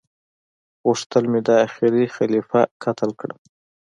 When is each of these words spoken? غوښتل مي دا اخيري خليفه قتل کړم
غوښتل 0.83 1.23
مي 1.31 1.41
دا 1.47 1.55
اخيري 1.67 2.05
خليفه 2.15 2.61
قتل 2.83 3.09
کړم 3.19 3.39